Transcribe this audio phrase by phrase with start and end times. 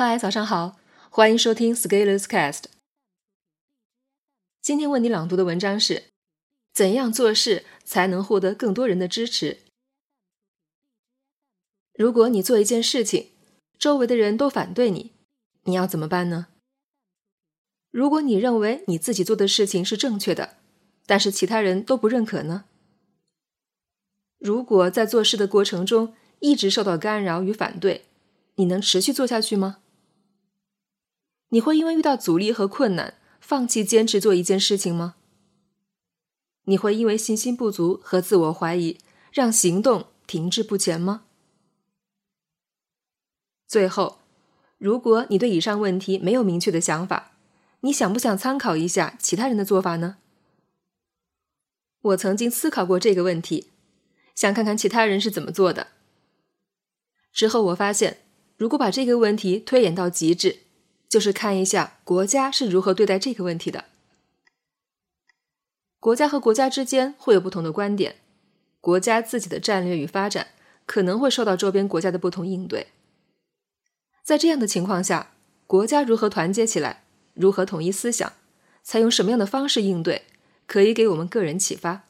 [0.00, 0.78] 嗨，早上好，
[1.10, 2.66] 欢迎收听 Scalers Cast。
[4.62, 6.04] 今天为你朗读的文章是：
[6.72, 9.58] 怎样做事才能获得更多人的支持？
[11.94, 13.30] 如果你做一件事情，
[13.76, 15.10] 周围的人都反对你，
[15.64, 16.46] 你要怎么办呢？
[17.90, 20.58] 如果你认为你自己做的事情是正确的，
[21.06, 22.66] 但是其他人都不认可呢？
[24.38, 28.04] 如果在做事的过程中一直受到干扰与反对，
[28.54, 29.78] 你能持续做下去吗？
[31.50, 35.16] 你会因为遇到阻力和困难，放弃坚持做一件事情吗？
[36.64, 38.98] 你会因为信心不足和自我怀疑，
[39.32, 41.24] 让行动停滞不前吗？
[43.66, 44.18] 最后，
[44.76, 47.32] 如果你对以上问题没有明确的想法，
[47.80, 50.18] 你想不想参考一下其他人的做法呢？
[52.02, 53.68] 我曾经思考过这个问题，
[54.34, 55.88] 想看看其他人是怎么做的。
[57.32, 58.18] 之后我发现，
[58.56, 60.60] 如果把这个问题推演到极致，
[61.08, 63.86] 就是看一下国家是如何对待这个问题的。
[66.00, 68.16] 国家和国家之间会有不同的观点，
[68.80, 70.48] 国家自己的战略与发展
[70.86, 72.88] 可能会受到周边国家的不同应对。
[74.22, 75.32] 在这样的情况下，
[75.66, 78.32] 国家如何团结起来，如何统一思想，
[78.82, 80.26] 采用什么样的方式应对，
[80.66, 82.04] 可以给我们个人启发。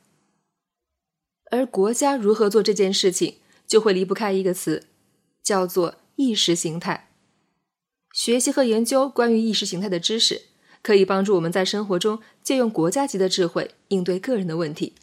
[1.51, 4.87] 而国家如何做这件事情，就会离不开一个词，
[5.43, 7.08] 叫做意识形态。
[8.13, 10.47] 学习和研究关于意识形态的知识，
[10.83, 14.95] 可以帮助我们在生活中借用国家级的智慧应对个人的问题。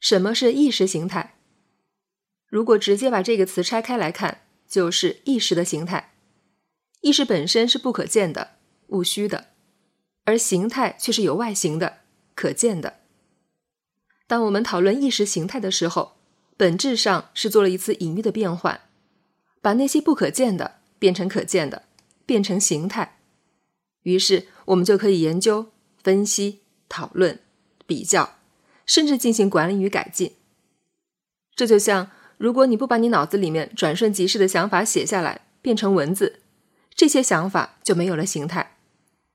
[0.00, 1.34] 什么是意识形态？
[2.46, 6.14] 如果直接把这个词拆开来看，就是意识的形态。
[7.00, 8.56] 意识本身是不可见的、
[8.88, 9.48] 务虚的，
[10.24, 11.98] 而形态却是有外形的、
[12.34, 13.00] 可见的。
[14.26, 16.16] 当我们讨论意识形态的时候，
[16.56, 18.80] 本质上是做了一次隐喻的变换，
[19.60, 20.77] 把那些不可见的。
[20.98, 21.84] 变成可见的，
[22.26, 23.18] 变成形态，
[24.02, 25.70] 于是我们就可以研究、
[26.02, 27.38] 分析、讨论、
[27.86, 28.36] 比较，
[28.84, 30.32] 甚至进行管理与改进。
[31.54, 36.40] 这就像，如果你不把你脑子里面转瞬即逝的想法写下来，变成文字，
[36.94, 38.76] 这些想法就没有了形态，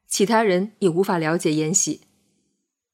[0.07, 2.01] 其他人也无法了解研习。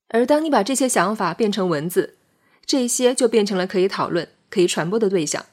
[0.07, 2.17] 而当你把这些想法变成文字，
[2.65, 5.45] 这些就变成了可以讨论、可以传播的对象。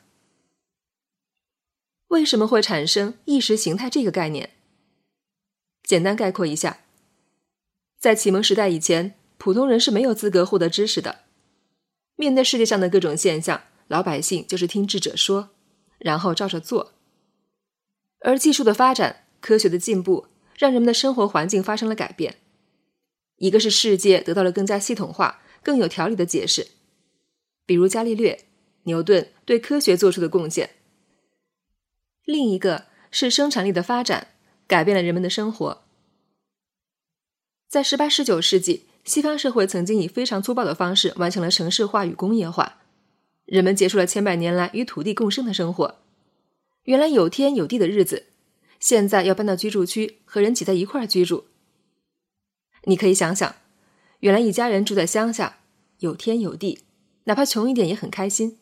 [2.16, 4.54] 为什么会产生意识形态这个概念？
[5.82, 6.81] 简单概括一下，
[8.00, 11.25] 在启蒙时代以前，普通人是没有资格获得知识的。
[12.15, 15.50] 面对世界上的各种现象，老百姓就是听智者说，
[15.99, 16.94] 然后照着做。
[18.21, 22.37] 而技术的发展、科学的进步，让人们的生活环境发生了改变。
[23.37, 26.69] 一个是世界得到了更加系统化、更有条理的解释，
[27.66, 28.47] 比如伽利略、
[28.84, 30.71] 牛顿对科学做出的贡献。
[32.26, 34.34] 另一个是生产力的发展
[34.66, 35.84] 改变了人们的生活。
[37.69, 42.81] 在十八、十九世纪，西方社会曾经以非常粗暴的方式完成了城市化与工业化，
[43.44, 45.98] 人们结束了千百年来与土地共生的生活。
[46.82, 48.26] 原来有天有地的日子，
[48.81, 51.44] 现在要搬到居住区和人挤在一块儿居住。
[52.84, 53.54] 你可以想想，
[54.20, 55.60] 原来一家人住在乡下，
[56.00, 56.81] 有天有地，
[57.25, 58.58] 哪怕穷一点也很开心。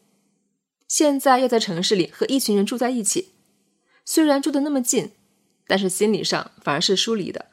[0.86, 3.33] 现在要在城市里和一群人住在一起。
[4.04, 5.12] 虽然住的那么近，
[5.66, 7.46] 但是心理上反而是疏离的。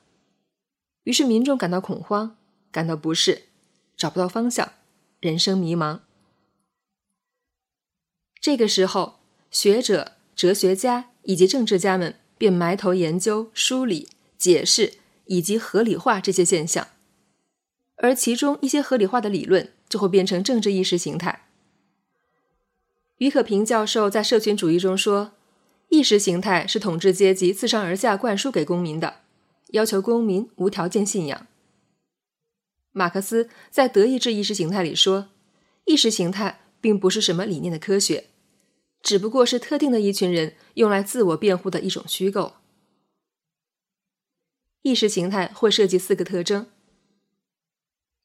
[1.06, 2.36] 于是民众感到恐慌，
[2.72, 3.44] 感到不适，
[3.96, 4.74] 找不到方向，
[5.22, 6.02] 人生迷茫。
[8.42, 9.20] 这个时候，
[9.50, 14.96] 学者、哲学家以及政治家们便埋头研究、梳理、解释
[15.26, 16.88] 以及合理化这些现象，
[17.96, 21.48] 而其中一些合理化的理论就会变成政治意识形态。
[23.18, 25.32] 于可平教授在社群主义中说。
[25.92, 29.24] 意识形态是统治阶级自上而下灌输给公民的，
[29.72, 31.48] 要求公民无条件信仰。
[32.94, 35.28] 马克思在《德意志意识形态》里说，
[35.84, 38.30] 意识形态并不是什么理念的科学，
[39.04, 42.54] 只不过是特定的一群人用来自我辩护的一种虚构。
[44.84, 46.68] 意识形态会涉及四个特征：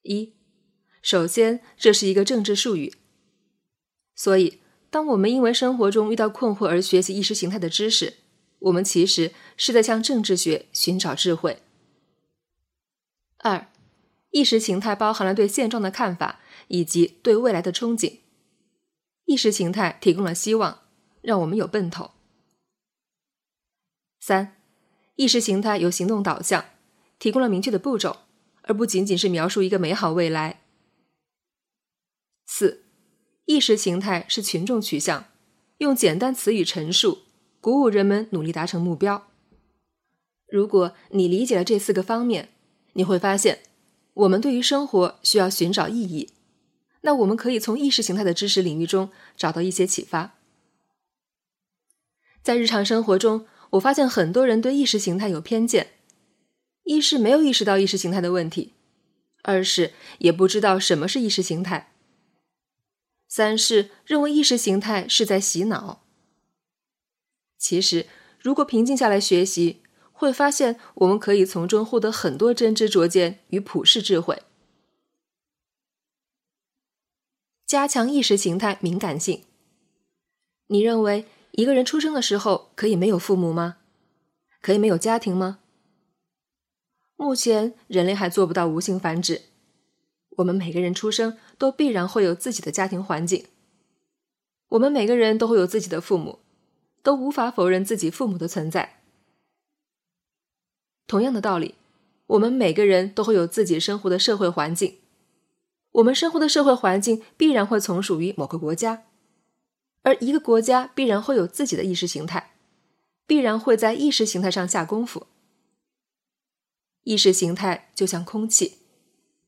[0.03, 0.33] 一，
[1.01, 2.93] 首先这是一个政治术语，
[4.15, 4.61] 所以。
[4.89, 8.15] 当我们因为生活中遇到困惑而学习意识形态的知识，
[8.59, 11.61] 我们其实是在向政治学寻找智慧。
[13.39, 13.69] 二，
[14.31, 16.39] 意识形态包含了对现状的看法
[16.69, 18.19] 以及对未来的憧憬。
[19.25, 20.83] 意识形态提供了希望，
[21.21, 22.11] 让我们有奔头。
[24.19, 24.55] 三，
[25.15, 26.65] 意识形态有行动导向，
[27.19, 28.21] 提供了明确的步骤，
[28.63, 30.61] 而不仅仅是描述一个美好未来。
[32.45, 32.86] 四。
[33.47, 35.25] 意识形态是群众取向，
[35.77, 37.19] 用简单词语陈述，
[37.61, 39.27] 鼓舞人们努力达成目标。
[40.49, 42.49] 如果你理解了这四个方面，
[42.91, 43.59] 你会发现，
[44.15, 46.33] 我们对于生活需要寻找意义。
[47.01, 50.35] 那我们可以从意识形态的知识领域中找到一些启发。
[52.43, 55.91] 在日常生活中，我发现很多人对意识形态有偏见：
[56.83, 58.73] 一是没有意识到意识形态的问题，
[59.43, 61.93] 二是也不知道什么是意识形态，
[63.27, 66.03] 三是认为意识形态是在洗脑。
[67.57, 68.07] 其实，
[68.39, 69.81] 如果平静下来学习，
[70.11, 74.43] 会发现我们可以从中获得很多真知灼见与普世智慧。
[77.65, 79.43] 加强意识形态敏感性。
[80.67, 83.77] 你认为一个人出生的时候可以没有父母吗？
[84.61, 85.59] 可以没有家庭吗？
[87.15, 89.41] 目前人类还做不到无性繁殖。
[90.37, 93.45] 我们每个人出生都必然会有自己的家庭环境。
[94.69, 96.39] 我们每个人都会有自己的父母。
[97.03, 98.99] 都无法否认自己父母的存在。
[101.07, 101.75] 同样的道理，
[102.25, 104.97] 我们每个人都会有自己生活的社会环境。
[105.93, 109.05] 我们生活的社会环境必然会从属于某个国家，
[110.01, 112.51] 而一个国家必然会有自己的意识形态，
[113.25, 115.27] 必然会在意识形态上下功夫。
[117.03, 118.76] 意识形态就像空气，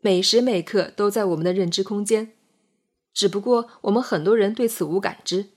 [0.02, 2.34] 每时每刻都在我们的认知空间，
[3.14, 5.50] 只不过我们很多人对此无感知。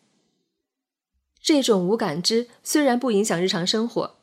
[1.41, 4.17] 这种无感知虽然不影响日常生活，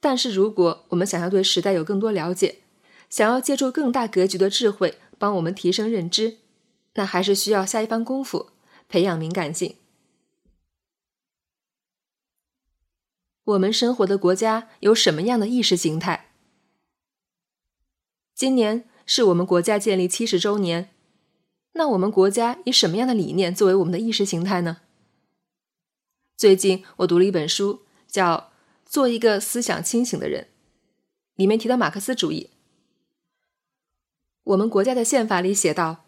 [0.00, 2.58] 但是如果我们想要对时代有更多了解，
[3.08, 6.38] 想要借助更大格局的智慧帮我们提升认知，
[6.94, 8.50] 那还是需要下一番功夫，
[8.88, 9.76] 培养敏感性。
[13.44, 16.30] 我们生活的国家有什么样的意识形态？
[18.34, 20.90] 今年是我们国家建立七十周年，
[21.72, 24.78] 那我们国家以什么样的理念作为我们的意识形态呢？
[26.36, 28.36] 最近我读了一本书，叫
[28.84, 30.42] 《做一个思想清醒的人》，
[31.36, 32.50] 里面提到马克思主义。
[34.42, 36.04] 我们国家的宪法里写道：“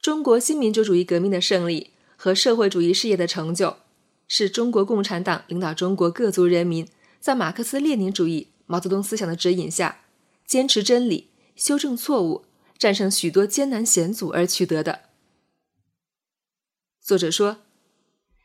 [0.00, 3.76] 中国新民主主义革命的胜利和社会主义事业的成就，
[4.26, 6.88] 是中国共产党领导中国各族人民
[7.20, 10.00] 在马克思列宁主义、毛泽东思想的指引下，
[10.46, 12.46] 坚持真理、修正错误、
[12.78, 15.10] 战胜许多艰难险阻而取得的。”
[17.02, 17.58] 作者说：“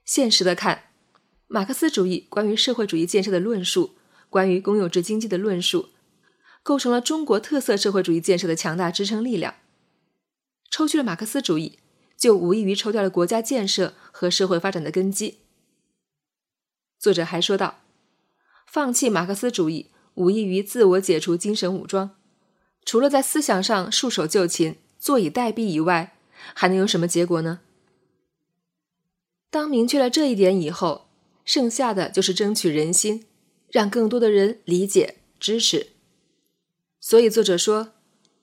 [0.04, 0.90] 现实的看。”
[1.48, 3.92] 马克思主义关于社会主义建设的论述，
[4.30, 5.90] 关于公有制经济的论述，
[6.64, 9.54] 构成了中国特色社会主义建设的强大支撑力量。
[10.72, 11.78] 抽去了马克思主义，
[12.18, 15.42] 就无异于抽掉了国家建设和社会发展的根基。
[16.98, 17.82] 作者还说道
[18.66, 22.16] ：“放弃马克思主义，无异于自我解除精神武装，
[22.86, 26.16] 除了在思想上束手就擒、坐以待毙以外，
[26.54, 27.62] 还能有什么结果呢？”
[29.50, 31.08] 当明确了这一点以后。
[31.46, 33.26] 剩下的就是争取人心，
[33.70, 35.88] 让更多的人理解、支持。
[37.02, 37.92] 所以作者说，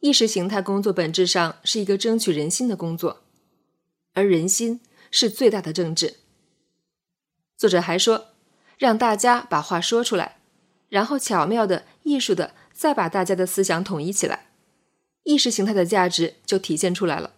[0.01, 3.23] 意识形态工作本质上是一个争取人心的工作，
[4.13, 6.17] 而人心是最大的政治。
[7.57, 8.35] 作者还说，
[8.77, 10.37] 让大家把话说出来，
[10.91, 14.47] 然后巧妙的、艺术的再把大家的思想统一起来，
[15.25, 17.35] 意识形态的价值就体现出来了。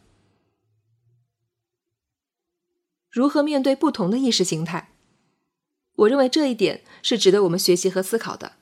[3.10, 4.92] 如何面对不同的意识形态？
[5.96, 8.52] 我认为这一点是值得我们学习和思考的。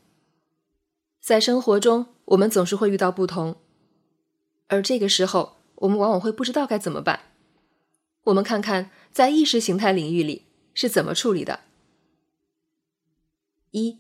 [1.20, 3.60] 在生活中，我们总是会遇到不同，
[4.68, 7.34] 而这个时候，我们往往会不知道该怎么办。
[8.22, 11.60] 我们看看在意识形态领域里是怎么处理的。
[13.72, 13.98] 一，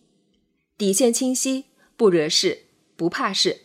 [0.78, 1.66] 底线清晰，
[1.98, 2.68] 不惹事，
[3.00, 3.62] 不怕事。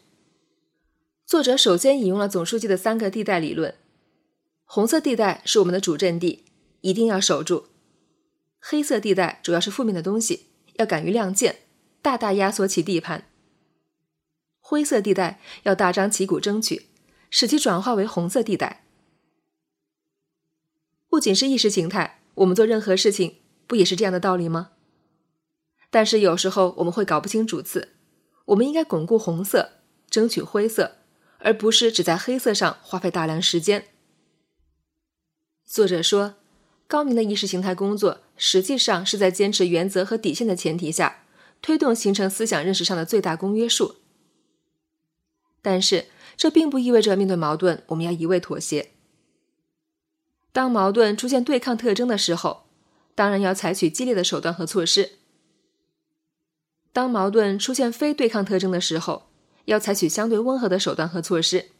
[1.25, 3.75] 作者首先引用了总书记的三个地带理论：
[4.63, 6.45] 红色地带是我们的主阵地，
[6.79, 7.67] 一定要守住。
[8.61, 11.63] 黑色地带主要是负面的东西，要敢于亮剑，
[12.01, 13.27] 大大压缩其地盘。
[14.61, 16.85] 灰色地带要大张旗鼓争取，
[17.29, 18.85] 使其转化为红色地带。
[21.09, 24.71] 不仅是意识形态，我们做任何事情不也是这样的道理吗？
[25.89, 27.94] 但是有时候我们会搞不清主次，
[28.45, 29.71] 我们应该巩固红色，
[30.09, 30.97] 争取灰色，
[31.39, 33.87] 而不是只在黑色上花费大量时间。
[35.65, 36.35] 作者说。
[36.87, 41.23] 高明的意识形态工作，实际上是在坚持原则和底线的前提下，
[41.59, 43.95] 推动形成思想认识上的最大公约数。
[45.63, 46.05] 但是，
[46.37, 48.91] 这并不意味着面对矛盾，我们要一味妥协。
[50.51, 52.67] 当矛盾出现对抗特征的时候，
[53.15, 55.05] 当然要采取激烈的手段和措施；
[56.95, 59.23] 当矛盾出现非对抗特征的时候，
[59.65, 61.71] 要采取相对温和的手段和措施。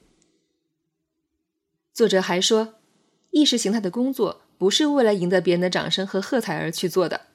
[1.93, 2.73] 作者还说，
[3.31, 4.41] 意识形态的工作。
[4.57, 7.27] 不是为了赢得别人的掌声和喝彩而去做的。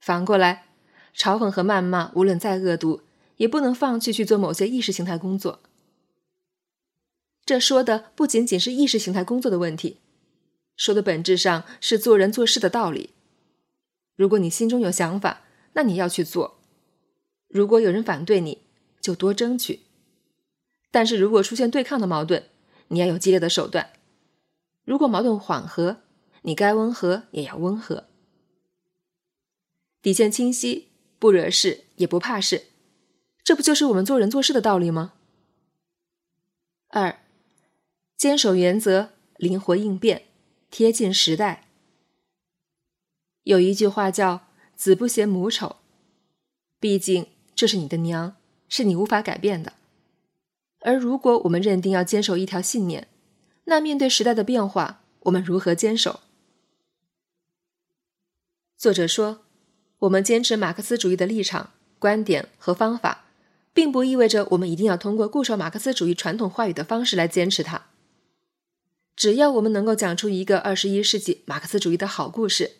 [0.00, 0.68] 反过来，
[1.14, 3.02] 嘲讽和谩骂无论再恶毒，
[3.36, 5.60] 也不能放弃去做某些意识形态工作。
[7.44, 9.98] 这说的不仅仅是意识形态工作的问题，
[10.74, 13.10] 说的本质上是做人做事的道理。
[14.16, 15.42] 如果你心中有想法，
[15.74, 16.56] 那你要去做；
[17.56, 18.58] 如果有人反对你，
[19.00, 19.80] 就多争取。
[20.90, 22.42] 但是如果出现对抗的矛盾，
[22.88, 23.86] 你要有激烈的手段；
[24.84, 26.02] 如果矛盾缓和，
[26.42, 28.04] 你该温和也要温和。
[30.02, 32.66] 底线清晰，不惹事也不怕事，
[33.42, 35.14] 这不就是我们做人做事的道理吗？
[36.88, 37.20] 二。
[38.18, 40.26] 坚守原则，灵活应变，
[40.70, 41.66] 贴近时代。
[43.44, 45.76] 有一句话叫“子不嫌母丑”，
[46.80, 48.36] 毕竟这是你的娘，
[48.68, 49.72] 是你无法改变的。
[50.80, 53.08] 而如果我们认定要坚守一条信念，
[53.64, 56.20] 那面对时代的变化，我们如何坚守？
[58.76, 59.40] 作者说，
[60.00, 63.24] 我们坚持马克思主义的立场、观点和方法，
[63.72, 67.86] 并不意味着我们一定要通过固守马克思主义传统话语的方式来坚持它。
[69.16, 72.72] 只要我们能够讲出一个二十一世纪马克思主义的好故事，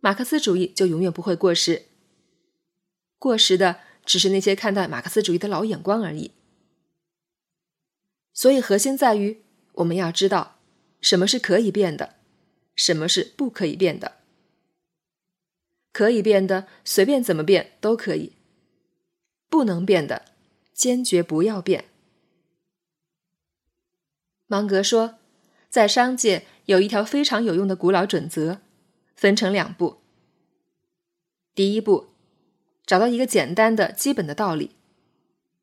[0.00, 1.86] 马克思主义就永远不会过时。
[3.20, 6.32] 过时的只是那些看待马克思主义的老眼光而已。
[8.32, 9.40] 所以，核心在于
[9.74, 10.56] 我们要知道
[11.00, 12.16] 什么是可以变的，
[12.74, 14.16] 什么是不可以变的。
[15.92, 18.32] 可以变的，随便怎么变都可以；
[19.48, 20.24] 不能变的，
[20.72, 21.84] 坚决不要变。
[24.48, 25.20] 芒格说。
[25.70, 28.60] 在商界有一条非常有用的古老准则，
[29.14, 30.00] 分成两步。
[31.54, 32.08] 第一步，
[32.90, 34.70] 找到一个简单的基本的道理；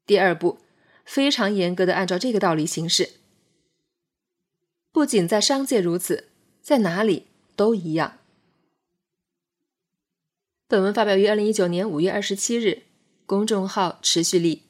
[0.06, 0.60] 第二步，
[1.04, 3.16] 非常严格的按照这个道理行事。
[4.94, 6.30] 不仅在商界如此，
[6.62, 8.20] 在哪里都一样。
[10.70, 12.84] 本文发表于二零一九年五月二十七日，
[13.26, 14.64] 公众号持续力。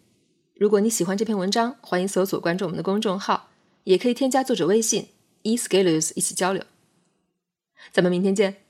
[0.56, 3.52] 如果你喜欢这篇文章，欢迎搜索关注我们的公众号，
[3.84, 5.10] 也可以添加作者微信。
[5.44, 6.64] e scalers 一起交流，
[7.92, 8.67] 咱们明天见。